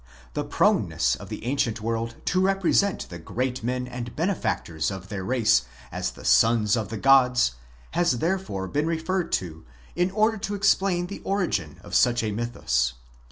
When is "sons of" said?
6.25-6.89